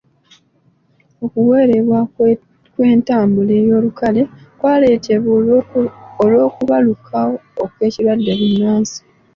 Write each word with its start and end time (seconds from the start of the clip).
Okuwerebwa 1.25 1.99
kw'entambula 2.73 3.53
ey'olukale 3.61 4.21
kwaleetebwa 4.59 5.31
olw'okubalukawo 6.23 7.35
kw'ekirwadde 7.75 8.31
bbunansi. 8.39 8.99